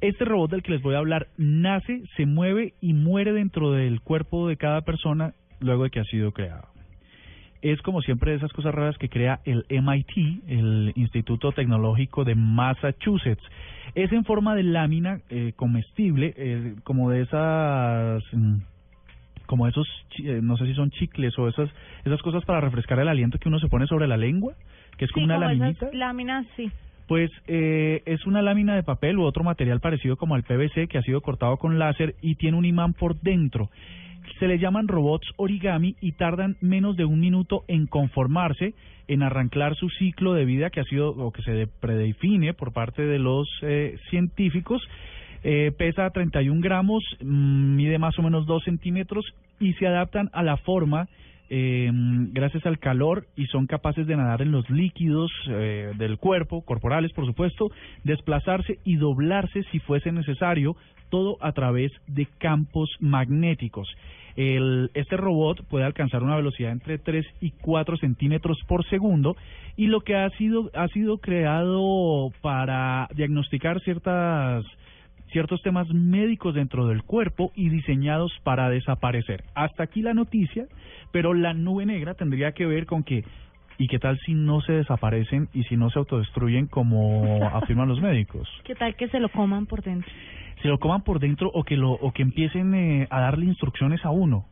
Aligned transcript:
Este 0.00 0.24
robot 0.24 0.50
del 0.50 0.62
que 0.62 0.72
les 0.72 0.82
voy 0.82 0.94
a 0.94 0.98
hablar 0.98 1.26
nace, 1.36 2.02
se 2.16 2.24
mueve 2.24 2.74
y 2.80 2.92
muere 2.92 3.32
dentro 3.32 3.72
del 3.72 4.00
cuerpo 4.00 4.46
de 4.48 4.56
cada 4.56 4.82
persona 4.82 5.34
luego 5.60 5.84
de 5.84 5.90
que 5.90 6.00
ha 6.00 6.04
sido 6.04 6.32
creado. 6.32 6.68
Es 7.62 7.82
como 7.82 8.00
siempre 8.02 8.30
de 8.30 8.36
esas 8.36 8.52
cosas 8.52 8.72
raras 8.72 8.96
que 8.98 9.08
crea 9.08 9.40
el 9.44 9.64
MIT, 9.68 10.44
el 10.46 10.92
Instituto 10.94 11.50
Tecnológico 11.50 12.24
de 12.24 12.36
Massachusetts. 12.36 13.42
Es 13.96 14.12
en 14.12 14.24
forma 14.24 14.54
de 14.54 14.62
lámina 14.62 15.20
eh, 15.30 15.52
comestible, 15.56 16.32
eh, 16.36 16.76
como 16.84 17.10
de 17.10 17.22
esas... 17.22 18.22
mm, 18.32 18.58
como 19.46 19.66
esos, 19.66 19.88
eh, 20.22 20.40
no 20.42 20.56
sé 20.58 20.66
si 20.66 20.74
son 20.74 20.90
chicles 20.90 21.36
o 21.38 21.48
esas 21.48 21.70
esas 22.04 22.20
cosas 22.20 22.44
para 22.44 22.60
refrescar 22.60 23.00
el 23.00 23.08
aliento 23.08 23.38
que 23.38 23.48
uno 23.48 23.58
se 23.58 23.68
pone 23.68 23.86
sobre 23.86 24.06
la 24.06 24.18
lengua, 24.18 24.52
que 24.98 25.06
es 25.06 25.10
como 25.10 25.24
sí, 25.24 25.24
una 25.24 25.36
como 25.36 25.48
laminita. 25.48 25.86
esas 25.86 25.94
láminas, 25.94 26.46
sí. 26.54 26.70
Pues 27.08 27.30
eh, 27.48 28.02
es 28.06 28.24
una 28.26 28.42
lámina 28.42 28.76
de 28.76 28.82
papel 28.84 29.18
u 29.18 29.24
otro 29.24 29.42
material 29.42 29.80
parecido 29.80 30.16
como 30.16 30.34
al 30.36 30.44
PVC 30.44 30.86
que 30.88 30.98
ha 30.98 31.02
sido 31.02 31.20
cortado 31.22 31.56
con 31.56 31.78
láser 31.78 32.14
y 32.20 32.36
tiene 32.36 32.56
un 32.58 32.64
imán 32.66 32.92
por 32.92 33.18
dentro. 33.20 33.70
Se 34.38 34.46
le 34.46 34.58
llaman 34.58 34.88
robots 34.88 35.26
origami 35.36 35.96
y 36.02 36.12
tardan 36.12 36.56
menos 36.60 36.96
de 36.98 37.06
un 37.06 37.18
minuto 37.18 37.64
en 37.66 37.86
conformarse, 37.86 38.74
en 39.08 39.22
arrancar 39.22 39.74
su 39.74 39.88
ciclo 39.88 40.34
de 40.34 40.44
vida 40.44 40.68
que 40.68 40.80
ha 40.80 40.84
sido 40.84 41.08
o 41.10 41.32
que 41.32 41.40
se 41.42 41.52
de- 41.52 41.66
predefine 41.66 42.52
por 42.52 42.72
parte 42.74 43.02
de 43.02 43.18
los 43.18 43.48
eh, 43.62 43.96
científicos. 44.10 44.82
Eh, 45.44 45.72
pesa 45.78 46.10
31 46.10 46.60
gramos, 46.60 47.02
mm, 47.22 47.74
mide 47.76 47.98
más 47.98 48.18
o 48.18 48.22
menos 48.22 48.44
2 48.44 48.62
centímetros 48.64 49.24
y 49.60 49.72
se 49.74 49.86
adaptan 49.86 50.28
a 50.34 50.42
la 50.42 50.58
forma 50.58 51.08
eh, 51.50 51.90
gracias 51.92 52.66
al 52.66 52.78
calor 52.78 53.26
y 53.36 53.46
son 53.46 53.66
capaces 53.66 54.06
de 54.06 54.16
nadar 54.16 54.42
en 54.42 54.52
los 54.52 54.68
líquidos 54.68 55.30
eh, 55.48 55.92
del 55.96 56.18
cuerpo, 56.18 56.62
corporales 56.62 57.12
por 57.12 57.26
supuesto, 57.26 57.70
desplazarse 58.04 58.78
y 58.84 58.96
doblarse 58.96 59.62
si 59.70 59.78
fuese 59.80 60.12
necesario, 60.12 60.76
todo 61.10 61.38
a 61.40 61.52
través 61.52 61.92
de 62.06 62.26
campos 62.38 62.90
magnéticos. 63.00 63.88
Este 64.36 65.16
robot 65.16 65.64
puede 65.64 65.84
alcanzar 65.84 66.22
una 66.22 66.36
velocidad 66.36 66.70
entre 66.70 66.98
3 66.98 67.26
y 67.40 67.50
4 67.50 67.96
centímetros 67.96 68.56
por 68.68 68.88
segundo 68.88 69.36
y 69.76 69.88
lo 69.88 70.02
que 70.02 70.14
ha 70.14 70.30
sido 70.30 70.70
ha 70.74 70.86
sido 70.88 71.18
creado 71.18 72.30
para 72.40 73.08
diagnosticar 73.16 73.80
ciertas 73.80 74.64
ciertos 75.32 75.62
temas 75.62 75.88
médicos 75.92 76.54
dentro 76.54 76.86
del 76.86 77.02
cuerpo 77.02 77.52
y 77.54 77.68
diseñados 77.68 78.32
para 78.44 78.68
desaparecer. 78.70 79.44
Hasta 79.54 79.82
aquí 79.84 80.02
la 80.02 80.14
noticia, 80.14 80.66
pero 81.12 81.34
la 81.34 81.54
nube 81.54 81.86
negra 81.86 82.14
tendría 82.14 82.52
que 82.52 82.66
ver 82.66 82.86
con 82.86 83.02
que 83.04 83.24
¿y 83.78 83.86
qué 83.88 83.98
tal 83.98 84.18
si 84.26 84.34
no 84.34 84.60
se 84.60 84.72
desaparecen 84.72 85.48
y 85.54 85.62
si 85.64 85.76
no 85.76 85.90
se 85.90 85.98
autodestruyen 85.98 86.66
como 86.66 87.44
afirman 87.52 87.88
los 87.88 88.00
médicos? 88.00 88.48
¿Qué 88.64 88.74
tal 88.74 88.96
que 88.96 89.08
se 89.08 89.20
lo 89.20 89.28
coman 89.28 89.66
por 89.66 89.82
dentro? 89.82 90.10
Se 90.62 90.68
lo 90.68 90.78
coman 90.78 91.02
por 91.02 91.20
dentro 91.20 91.50
o 91.54 91.62
que 91.62 91.76
lo 91.76 91.92
o 91.92 92.12
que 92.12 92.22
empiecen 92.22 92.74
eh, 92.74 93.06
a 93.10 93.20
darle 93.20 93.46
instrucciones 93.46 94.04
a 94.04 94.10
uno. 94.10 94.46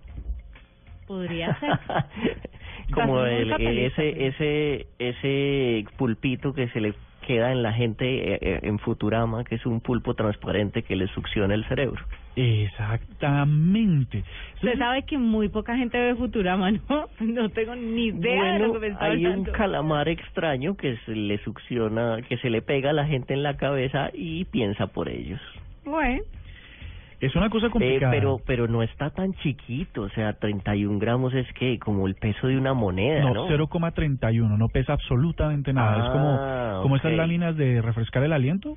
Podría 1.07 1.59
ser. 1.59 1.71
como 2.93 3.21
el, 3.25 3.53
el- 3.61 3.79
ese 3.79 4.27
ese 4.27 4.87
ese 4.99 5.85
pulpito 5.97 6.53
que 6.53 6.69
se 6.69 6.81
le 6.81 6.95
queda 7.27 7.53
en 7.53 7.63
la 7.63 7.73
gente 7.73 8.05
eh, 8.07 8.39
eh, 8.41 8.61
en 8.63 8.79
Futurama, 8.79 9.45
que 9.45 9.57
es 9.57 9.67
un 9.67 9.81
pulpo 9.81 10.15
transparente 10.15 10.83
que 10.83 10.97
le 10.97 11.09
succiona 11.09 11.55
el 11.55 11.67
cerebro. 11.67 12.03
Exactamente. 12.37 14.23
Usted 14.57 14.79
sabe 14.79 15.03
que 15.05 15.19
muy 15.19 15.49
poca 15.49 15.77
gente 15.77 15.99
ve 15.99 16.15
Futurama, 16.15 16.71
¿no? 16.89 17.09
No 17.21 17.49
tengo 17.51 17.75
ni 17.75 18.07
idea 18.07 18.53
de 18.55 18.59
lo 18.61 18.73
que 18.75 18.79
me 18.79 18.87
está 18.89 19.07
hay 19.07 19.27
un 19.27 19.45
calamar 19.45 20.09
extraño 20.09 20.77
que 20.77 20.97
se 21.05 21.13
le 21.13 21.39
succiona, 21.39 22.23
que 22.29 22.37
se 22.39 22.51
le 22.51 22.63
pega 22.63 22.91
a 22.91 22.93
la 22.93 23.07
gente 23.07 23.35
en 23.35 23.43
la 23.43 23.57
cabeza 23.57 24.11
y 24.15 24.45
piensa 24.45 24.87
por 24.87 25.09
ellos. 25.09 25.41
Bueno, 25.85 26.23
Es 27.21 27.35
una 27.35 27.49
cosa 27.49 27.69
Eh, 27.69 27.71
complicada. 27.71 28.11
pero 28.13 28.41
pero 28.47 28.69
no 28.69 28.83
está 28.83 29.11
tan 29.11 29.33
chiquito, 29.35 30.03
o 30.03 30.09
sea, 30.11 30.35
31 30.35 30.99
gramos 30.99 31.33
es 31.35 31.51
que 31.55 31.79
como 31.79 32.07
el 32.07 32.15
peso 32.15 32.47
de 32.47 32.59
una 32.59 32.75
moneda, 32.75 33.23
¿no? 33.23 33.33
no, 33.35 33.49
0,31, 33.49 34.59
no 34.59 34.69
pesa 34.69 34.93
absolutamente 34.93 35.73
nada. 35.73 36.05
es 36.05 36.11
como 36.11 36.37
Ah, 36.39 36.79
como 36.83 36.97
esas 36.97 37.13
ok. 37.13 37.17
láminas 37.19 37.57
de 37.57 37.81
refrescar 37.81 38.23
el 38.23 38.33
aliento. 38.35 38.77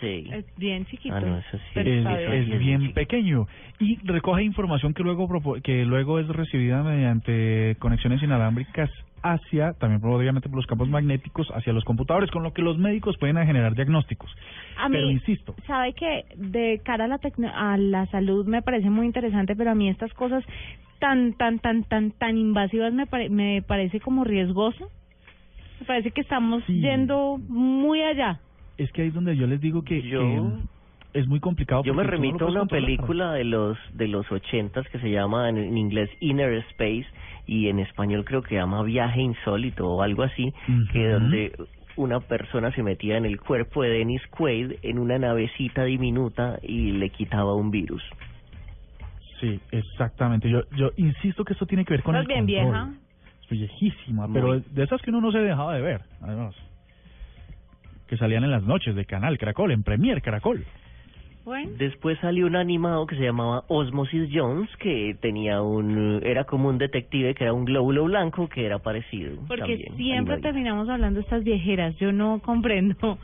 Sí. 0.00 0.28
es 0.30 0.44
bien 0.56 0.84
chiquito. 0.86 1.14
Ah, 1.14 1.20
no, 1.20 1.38
eso 1.38 1.56
sí. 1.56 1.64
pero 1.74 1.90
es, 1.90 2.04
bien. 2.04 2.08
es 2.32 2.46
sí 2.46 2.52
es 2.52 2.58
bien 2.58 2.78
muy 2.78 2.88
chiquito. 2.88 2.94
pequeño 3.00 3.46
y 3.78 3.96
recoge 4.04 4.42
información 4.44 4.92
que 4.92 5.02
luego 5.02 5.26
propo- 5.28 5.62
que 5.62 5.84
luego 5.86 6.18
es 6.20 6.28
recibida 6.28 6.82
mediante 6.82 7.76
conexiones 7.78 8.22
inalámbricas 8.22 8.90
hacia, 9.22 9.72
también 9.72 10.00
obviamente 10.04 10.48
por 10.48 10.56
los 10.56 10.66
campos 10.66 10.88
magnéticos, 10.88 11.48
hacia 11.54 11.72
los 11.72 11.82
computadores, 11.84 12.30
con 12.30 12.42
lo 12.42 12.52
que 12.52 12.62
los 12.62 12.78
médicos 12.78 13.16
pueden 13.18 13.36
generar 13.46 13.74
diagnósticos. 13.74 14.30
A 14.78 14.88
Pero 14.88 15.06
mí, 15.06 15.12
insisto, 15.14 15.54
sabe 15.66 15.94
que 15.94 16.24
de 16.36 16.80
cara 16.84 17.06
a 17.06 17.08
la 17.08 17.18
tecno- 17.18 17.50
a 17.52 17.76
la 17.78 18.06
salud 18.06 18.46
me 18.46 18.62
parece 18.62 18.90
muy 18.90 19.06
interesante, 19.06 19.56
pero 19.56 19.70
a 19.70 19.74
mí 19.74 19.88
estas 19.88 20.12
cosas 20.12 20.44
tan 21.00 21.32
tan 21.34 21.58
tan 21.58 21.84
tan 21.84 22.10
tan 22.12 22.36
invasivas 22.36 22.92
me 22.92 23.06
pare- 23.06 23.30
me 23.30 23.62
parece 23.62 23.98
como 24.00 24.24
riesgoso. 24.24 24.90
Me 25.80 25.86
parece 25.86 26.10
que 26.10 26.20
estamos 26.20 26.62
Sí. 26.66 26.80
yendo 26.80 27.38
muy 27.48 28.02
allá. 28.02 28.40
Es 28.78 28.90
que 28.92 29.02
ahí 29.02 29.08
es 29.08 29.14
donde 29.14 29.36
yo 29.36 29.46
les 29.46 29.60
digo 29.60 29.82
que 29.82 30.02
Yo- 30.02 30.52
es 31.12 31.26
muy 31.26 31.40
complicado. 31.40 31.82
Yo 31.84 31.94
me 31.94 32.02
remito 32.02 32.44
a 32.44 32.48
una 32.50 32.60
controlar. 32.60 32.84
película 32.86 33.32
de 33.32 33.44
los 33.44 33.78
de 33.94 34.06
los 34.08 34.30
ochentas 34.30 34.86
que 34.88 34.98
se 34.98 35.10
llama 35.10 35.48
en, 35.48 35.56
en 35.56 35.78
inglés 35.78 36.10
Inner 36.20 36.52
Space 36.70 37.06
y 37.46 37.68
en 37.68 37.78
español 37.78 38.24
creo 38.24 38.42
que 38.42 38.56
llama 38.56 38.82
Viaje 38.82 39.20
Insólito 39.22 39.88
o 39.88 40.02
algo 40.02 40.24
así, 40.24 40.52
que 40.92 41.08
donde 41.08 41.52
una 41.96 42.20
persona 42.20 42.70
se 42.72 42.82
metía 42.82 43.16
en 43.16 43.24
el 43.24 43.40
cuerpo 43.40 43.82
de 43.82 43.88
Dennis 43.90 44.20
Quaid 44.28 44.72
en 44.82 44.98
una 44.98 45.18
navecita 45.18 45.84
diminuta 45.84 46.58
y 46.62 46.90
le 46.92 47.08
quitaba 47.08 47.54
un 47.54 47.70
virus. 47.70 48.02
Sí, 49.40 49.58
exactamente. 49.70 50.50
Yo 50.50 50.62
yo 50.76 50.90
insisto 50.96 51.44
que 51.44 51.52
esto 51.54 51.66
tiene 51.66 51.84
que 51.84 51.94
ver 51.94 52.02
con 52.02 52.16
¿Estás 52.16 52.28
el 52.38 52.44
bien 52.44 52.64
control. 52.66 52.88
vieja? 52.90 53.00
Es 53.44 53.48
viejísima, 53.50 54.28
pero 54.32 54.58
de 54.60 54.82
esas 54.82 55.00
que 55.02 55.10
uno 55.10 55.20
no 55.20 55.30
se 55.32 55.38
dejaba 55.38 55.74
de 55.74 55.82
ver, 55.82 56.00
además. 56.20 56.54
Que 58.08 58.16
salían 58.16 58.44
en 58.44 58.50
las 58.50 58.62
noches 58.62 58.94
de 58.94 59.04
Canal 59.04 59.38
Caracol, 59.38 59.72
en 59.72 59.82
Premier 59.82 60.22
Caracol. 60.22 60.64
Bueno, 61.44 61.70
Después 61.78 62.18
salió 62.18 62.44
un 62.46 62.56
animado 62.56 63.06
que 63.06 63.14
se 63.14 63.22
llamaba 63.22 63.62
Osmosis 63.68 64.30
Jones 64.32 64.68
que 64.78 65.16
tenía 65.20 65.62
un 65.62 66.20
era 66.24 66.42
como 66.42 66.68
un 66.68 66.76
detective 66.76 67.36
que 67.36 67.44
era 67.44 67.52
un 67.52 67.64
glóbulo 67.64 68.02
blanco 68.04 68.48
que 68.48 68.66
era 68.66 68.80
parecido 68.80 69.36
porque 69.46 69.60
también, 69.60 69.96
siempre 69.96 70.38
terminamos 70.38 70.88
hablando 70.88 71.20
de 71.20 71.22
estas 71.22 71.44
viejeras. 71.44 71.94
Yo 71.98 72.10
no 72.10 72.40
comprendo 72.40 73.18